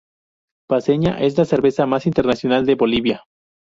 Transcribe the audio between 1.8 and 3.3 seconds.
más internacional de Bolivia.